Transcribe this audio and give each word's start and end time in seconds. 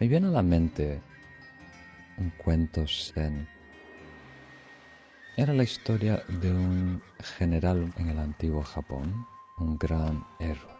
Me 0.00 0.08
viene 0.08 0.26
a 0.26 0.30
la 0.30 0.42
mente 0.42 1.00
un 2.18 2.30
cuento 2.30 2.84
zen. 2.86 3.48
Era 5.36 5.52
la 5.52 5.62
historia 5.62 6.20
de 6.28 6.50
un 6.50 7.00
general 7.38 7.92
en 7.96 8.08
el 8.08 8.18
antiguo 8.18 8.62
Japón, 8.64 9.24
un 9.58 9.78
gran 9.78 10.24
héroe 10.40 10.74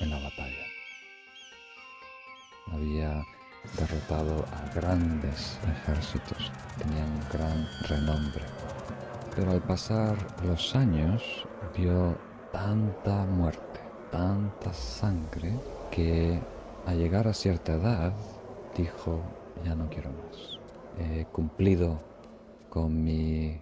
en 0.00 0.10
la 0.10 0.18
batalla. 0.18 0.66
Había 2.72 3.24
derrotado 3.78 4.44
a 4.52 4.74
grandes 4.74 5.60
ejércitos, 5.70 6.50
tenía 6.76 7.04
un 7.04 7.20
gran 7.32 7.68
renombre. 7.88 8.42
Pero 9.36 9.52
al 9.52 9.62
pasar 9.62 10.16
los 10.44 10.74
años 10.74 11.46
vio 11.76 12.18
tanta 12.52 13.24
muerte, 13.26 13.80
tanta 14.10 14.72
sangre, 14.72 15.52
que 15.92 16.40
al 16.84 16.98
llegar 16.98 17.28
a 17.28 17.32
cierta 17.32 17.74
edad 17.74 18.12
dijo, 18.76 19.22
ya 19.64 19.74
no 19.74 19.88
quiero 19.88 20.10
más. 20.12 20.58
He 20.98 21.24
cumplido 21.26 22.00
con 22.68 23.02
mi 23.02 23.60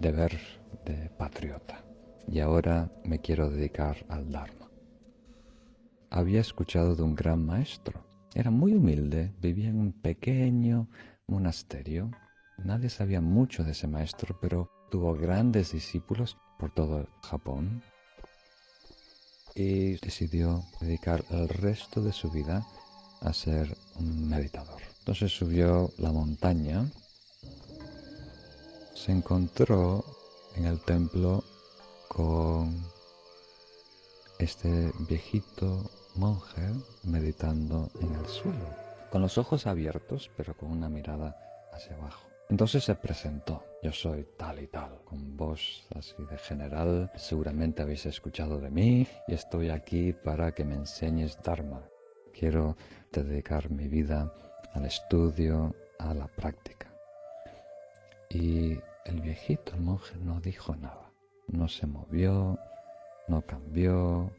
deber 0.00 0.38
de 0.84 1.10
patriota 1.10 1.84
y 2.26 2.40
ahora 2.40 2.90
me 3.04 3.20
quiero 3.20 3.50
dedicar 3.50 4.04
al 4.08 4.30
Dharma. 4.30 4.70
Había 6.10 6.40
escuchado 6.40 6.94
de 6.94 7.02
un 7.02 7.14
gran 7.14 7.44
maestro. 7.44 8.04
Era 8.34 8.50
muy 8.50 8.74
humilde, 8.74 9.34
vivía 9.40 9.68
en 9.68 9.80
un 9.80 9.92
pequeño 9.92 10.88
monasterio. 11.26 12.10
Nadie 12.58 12.88
sabía 12.90 13.20
mucho 13.20 13.64
de 13.64 13.72
ese 13.72 13.88
maestro, 13.88 14.38
pero 14.40 14.70
tuvo 14.90 15.14
grandes 15.14 15.72
discípulos 15.72 16.38
por 16.58 16.70
todo 16.72 17.06
Japón 17.22 17.82
y 19.54 19.96
decidió 19.96 20.62
dedicar 20.80 21.24
el 21.30 21.48
resto 21.48 22.00
de 22.02 22.12
su 22.12 22.30
vida 22.30 22.64
a 23.20 23.32
ser 23.32 23.76
un 23.96 24.28
meditador. 24.28 24.80
Entonces 25.00 25.32
subió 25.32 25.90
la 25.98 26.12
montaña, 26.12 26.84
se 28.94 29.12
encontró 29.12 30.04
en 30.56 30.66
el 30.66 30.80
templo 30.80 31.44
con 32.08 32.84
este 34.38 34.92
viejito 35.08 35.90
monje 36.14 36.68
meditando 37.04 37.90
en 38.00 38.14
el 38.14 38.26
suelo, 38.26 38.74
con 39.10 39.22
los 39.22 39.38
ojos 39.38 39.66
abiertos 39.66 40.30
pero 40.36 40.56
con 40.56 40.70
una 40.70 40.88
mirada 40.88 41.36
hacia 41.72 41.96
abajo. 41.96 42.28
Entonces 42.50 42.82
se 42.84 42.94
presentó, 42.94 43.62
yo 43.82 43.92
soy 43.92 44.26
tal 44.36 44.62
y 44.62 44.68
tal, 44.68 45.02
con 45.04 45.36
voz 45.36 45.84
así 45.94 46.14
de 46.30 46.38
general, 46.38 47.10
seguramente 47.14 47.82
habéis 47.82 48.06
escuchado 48.06 48.58
de 48.58 48.70
mí 48.70 49.06
y 49.26 49.34
estoy 49.34 49.68
aquí 49.68 50.14
para 50.14 50.52
que 50.52 50.64
me 50.64 50.74
enseñes 50.74 51.38
Dharma. 51.42 51.82
Quiero 52.38 52.76
dedicar 53.12 53.68
mi 53.68 53.88
vida 53.88 54.32
al 54.72 54.84
estudio, 54.84 55.74
a 55.98 56.14
la 56.14 56.28
práctica. 56.28 56.86
Y 58.30 58.78
el 59.06 59.20
viejito, 59.20 59.74
el 59.74 59.80
monje, 59.80 60.16
no 60.18 60.40
dijo 60.40 60.76
nada, 60.76 61.10
no 61.48 61.66
se 61.66 61.88
movió, 61.88 62.56
no 63.26 63.42
cambió 63.42 64.30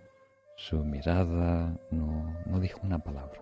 su 0.55 0.77
mirada, 0.77 1.77
no, 1.91 2.37
no 2.45 2.59
dijo 2.61 2.79
una 2.83 2.99
palabra. 2.99 3.41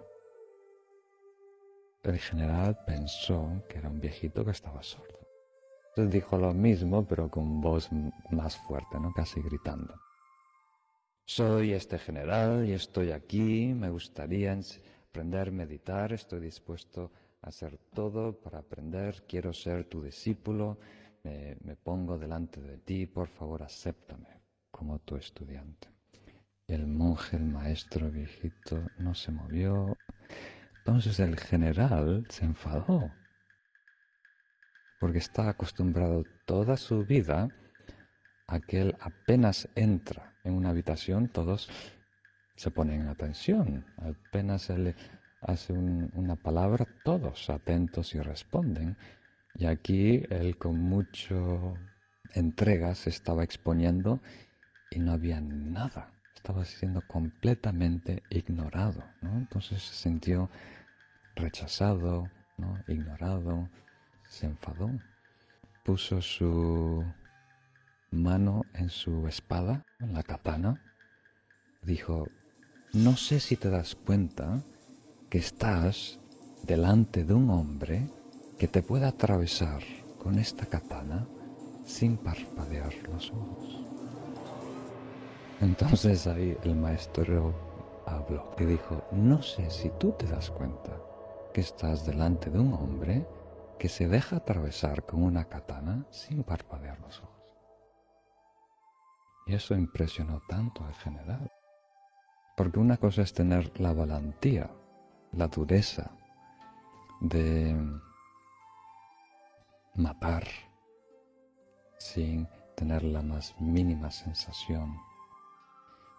El 2.01 2.17
general 2.17 2.79
pensó 2.87 3.61
que 3.69 3.77
era 3.77 3.89
un 3.89 3.99
viejito 3.99 4.43
que 4.43 4.51
estaba 4.51 4.81
sordo. 4.81 5.19
Entonces 5.89 6.13
dijo 6.13 6.35
lo 6.35 6.53
mismo, 6.53 7.05
pero 7.05 7.29
con 7.29 7.61
voz 7.61 7.89
más 8.31 8.57
fuerte, 8.57 8.99
¿no? 8.99 9.13
casi 9.13 9.39
gritando. 9.39 9.93
Soy 11.29 11.73
este 11.73 11.99
general 11.99 12.65
y 12.65 12.71
estoy 12.71 13.11
aquí, 13.11 13.73
me 13.73 13.89
gustaría 13.89 14.57
aprender 15.09 15.49
a 15.49 15.51
meditar, 15.51 16.13
estoy 16.13 16.39
dispuesto 16.39 17.11
a 17.41 17.49
hacer 17.49 17.77
todo 17.93 18.39
para 18.39 18.59
aprender, 18.59 19.25
quiero 19.27 19.51
ser 19.51 19.83
tu 19.83 20.01
discípulo, 20.01 20.79
me, 21.25 21.75
pongo 21.75 22.17
delante 22.17 22.61
de 22.61 22.77
ti, 22.77 23.07
por 23.07 23.27
favor 23.27 23.61
acéptame 23.61 24.41
como 24.71 24.99
tu 24.99 25.17
estudiante. 25.17 25.89
El 26.65 26.87
monje, 26.87 27.35
el 27.35 27.43
maestro 27.43 28.09
viejito, 28.09 28.81
no 28.97 29.13
se 29.13 29.33
movió, 29.33 29.97
entonces 30.77 31.19
el 31.19 31.37
general 31.37 32.25
se 32.29 32.45
enfadó, 32.45 33.11
porque 35.01 35.17
está 35.17 35.49
acostumbrado 35.49 36.23
toda 36.45 36.77
su 36.77 37.03
vida 37.03 37.49
a 38.47 38.61
que 38.61 38.79
él 38.79 38.95
apenas 39.01 39.67
entra 39.75 40.36
en 40.47 40.53
una 40.53 40.69
habitación, 40.69 41.27
todos 41.27 41.69
se 42.55 42.71
ponen 42.71 43.01
en 43.01 43.07
atención. 43.09 43.85
Apenas 43.97 44.69
él 44.69 44.95
hace 45.41 45.73
una 45.73 46.35
palabra, 46.35 46.87
todos 47.03 47.49
atentos 47.49 48.15
y 48.15 48.19
responden. 48.19 48.97
Y 49.55 49.65
aquí 49.65 50.23
él 50.29 50.57
con 50.57 50.79
mucho 50.79 51.75
entrega 52.33 52.95
se 52.95 53.09
estaba 53.09 53.43
exponiendo 53.43 54.21
y 54.89 54.99
no 54.99 55.11
había 55.11 55.41
nada. 55.41 56.11
Estaba 56.35 56.63
siendo 56.65 57.01
completamente 57.07 58.23
ignorado. 58.29 59.03
Entonces 59.21 59.83
se 59.83 59.93
sintió 59.93 60.49
rechazado, 61.35 62.29
¿no? 62.57 62.79
ignorado, 62.87 63.69
se 64.27 64.47
enfadó, 64.47 64.89
puso 65.83 66.21
su 66.21 67.03
mano 68.11 68.63
en 68.73 68.89
su 68.89 69.27
espada, 69.27 69.85
en 69.99 70.13
la 70.13 70.23
katana, 70.23 70.81
dijo, 71.83 72.27
no 72.93 73.17
sé 73.17 73.39
si 73.39 73.55
te 73.55 73.69
das 73.69 73.95
cuenta 73.95 74.63
que 75.29 75.37
estás 75.37 76.19
delante 76.63 77.23
de 77.23 77.33
un 77.33 77.49
hombre 77.49 78.09
que 78.57 78.67
te 78.67 78.81
puede 78.81 79.05
atravesar 79.05 79.81
con 80.17 80.39
esta 80.39 80.65
katana 80.65 81.27
sin 81.85 82.17
parpadear 82.17 82.93
los 83.09 83.31
ojos. 83.31 83.85
Entonces 85.61 86.27
ahí 86.27 86.57
el 86.63 86.75
maestro 86.75 87.53
habló 88.05 88.55
y 88.59 88.65
dijo, 88.65 89.03
no 89.11 89.41
sé 89.41 89.69
si 89.69 89.89
tú 89.99 90.11
te 90.11 90.27
das 90.27 90.49
cuenta 90.51 90.97
que 91.53 91.61
estás 91.61 92.05
delante 92.05 92.49
de 92.49 92.59
un 92.59 92.73
hombre 92.73 93.27
que 93.79 93.89
se 93.89 94.07
deja 94.07 94.37
atravesar 94.37 95.05
con 95.05 95.23
una 95.23 95.45
katana 95.45 96.05
sin 96.09 96.43
parpadear 96.43 96.99
los 96.99 97.19
ojos. 97.21 97.36
Y 99.47 99.55
eso 99.55 99.75
impresionó 99.75 100.41
tanto 100.47 100.83
al 100.83 100.93
general. 100.95 101.51
Porque 102.55 102.79
una 102.79 102.97
cosa 102.97 103.21
es 103.21 103.33
tener 103.33 103.79
la 103.79 103.93
valentía, 103.93 104.69
la 105.31 105.47
dureza 105.47 106.11
de 107.21 107.75
matar 109.95 110.45
sin 111.97 112.47
tener 112.75 113.03
la 113.03 113.21
más 113.21 113.55
mínima 113.59 114.11
sensación. 114.11 114.97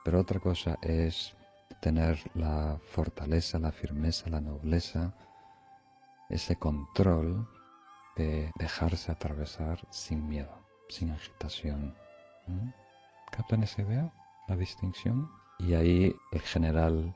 Pero 0.05 0.21
otra 0.21 0.41
cosa 0.41 0.78
es 0.83 1.37
tener 1.81 2.19
la 2.34 2.78
fortaleza, 2.91 3.59
la 3.59 3.72
firmeza, 3.72 4.31
la 4.31 4.41
nobleza 4.41 5.15
ese 6.28 6.56
control 6.56 7.49
de 8.17 8.53
dejarse 8.56 9.12
atravesar 9.12 9.81
sin 9.91 10.28
miedo, 10.28 10.53
sin 10.88 11.11
agitación. 11.11 11.94
¿Captan 13.31 13.62
esa 13.62 13.83
idea? 13.83 14.12
La 14.49 14.56
distinción. 14.56 15.31
Y 15.59 15.75
ahí 15.75 16.15
el 16.33 16.41
general 16.41 17.15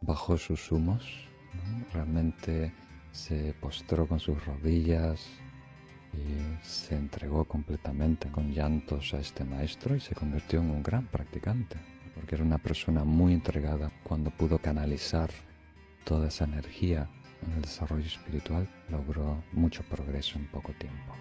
bajó 0.00 0.38
sus 0.38 0.70
humos, 0.70 1.28
realmente 1.92 2.72
se 3.12 3.54
postró 3.60 4.06
con 4.06 4.20
sus 4.20 4.44
rodillas 4.46 5.26
y 6.12 6.64
se 6.64 6.96
entregó 6.96 7.44
completamente 7.44 8.30
con 8.30 8.52
llantos 8.52 9.12
a 9.14 9.18
este 9.18 9.44
maestro 9.44 9.96
y 9.96 10.00
se 10.00 10.14
convirtió 10.14 10.60
en 10.60 10.70
un 10.70 10.82
gran 10.82 11.06
practicante, 11.06 11.76
porque 12.14 12.36
era 12.36 12.44
una 12.44 12.58
persona 12.58 13.04
muy 13.04 13.34
entregada 13.34 13.90
cuando 14.04 14.30
pudo 14.30 14.58
canalizar 14.58 15.30
toda 16.04 16.28
esa 16.28 16.44
energía 16.44 17.08
en 17.46 17.52
el 17.52 17.62
desarrollo 17.62 18.06
espiritual 18.06 18.68
logró 18.90 19.42
mucho 19.52 19.82
progreso 19.84 20.38
en 20.38 20.46
poco 20.46 20.72
tiempo. 20.72 21.14